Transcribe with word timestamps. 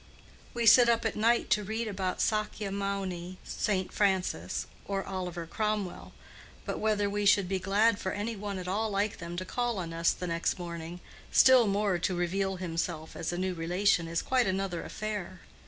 We 0.55 0.65
sit 0.65 0.89
up 0.89 1.05
at 1.05 1.15
night 1.15 1.51
to 1.51 1.63
read 1.63 1.87
about 1.87 2.21
Sakya 2.21 2.71
Mouni, 2.71 3.37
St. 3.43 3.93
Francis, 3.93 4.65
or 4.87 5.03
Oliver 5.05 5.45
Cromwell; 5.45 6.11
but 6.65 6.79
whether 6.79 7.07
we 7.07 7.23
should 7.27 7.47
be 7.47 7.59
glad 7.59 7.99
for 7.99 8.11
any 8.11 8.35
one 8.35 8.57
at 8.57 8.67
all 8.67 8.89
like 8.89 9.17
them 9.19 9.37
to 9.37 9.45
call 9.45 9.77
on 9.77 9.93
us 9.93 10.09
the 10.09 10.25
next 10.25 10.57
morning, 10.57 11.01
still 11.31 11.67
more, 11.67 11.99
to 11.99 12.15
reveal 12.15 12.55
himself 12.55 13.15
as 13.15 13.31
a 13.31 13.37
new 13.37 13.53
relation, 13.53 14.07
is 14.07 14.23
quite 14.23 14.47
another 14.47 14.81
affair. 14.83 15.41